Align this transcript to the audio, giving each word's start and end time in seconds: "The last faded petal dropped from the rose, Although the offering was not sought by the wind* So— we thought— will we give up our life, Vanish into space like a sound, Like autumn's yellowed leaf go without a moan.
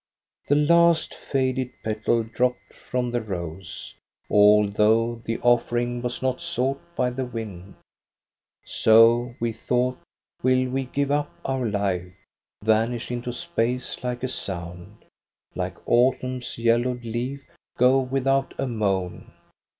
"The 0.49 0.55
last 0.55 1.13
faded 1.13 1.73
petal 1.83 2.23
dropped 2.23 2.73
from 2.73 3.11
the 3.11 3.21
rose, 3.21 3.93
Although 4.31 5.21
the 5.25 5.37
offering 5.41 6.01
was 6.01 6.23
not 6.23 6.41
sought 6.41 6.81
by 6.95 7.11
the 7.11 7.23
wind* 7.27 7.75
So— 8.65 9.35
we 9.39 9.51
thought— 9.53 9.99
will 10.41 10.67
we 10.71 10.85
give 10.85 11.11
up 11.11 11.31
our 11.45 11.67
life, 11.67 12.11
Vanish 12.63 13.11
into 13.11 13.31
space 13.31 14.03
like 14.03 14.23
a 14.23 14.27
sound, 14.27 15.05
Like 15.53 15.77
autumn's 15.87 16.57
yellowed 16.57 17.03
leaf 17.05 17.43
go 17.77 17.99
without 17.99 18.55
a 18.57 18.65
moan. 18.65 19.31